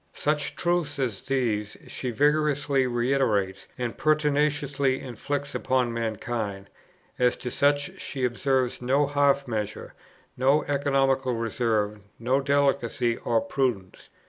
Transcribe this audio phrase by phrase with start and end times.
[0.15, 6.71] Such truths as these she vigorously reiterates, and pertinaciously inflicts upon mankind;
[7.19, 9.91] as to such she observes no half measures,
[10.35, 14.09] no economical reserve, no delicacy or prudence.